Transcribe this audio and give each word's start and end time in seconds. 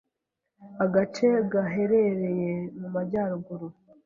agace 0.83 1.27
gaherereye 1.51 2.51
mu 2.79 2.87
majyaruguru 2.95 3.67